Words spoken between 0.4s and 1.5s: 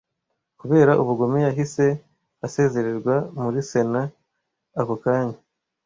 kubera ubugome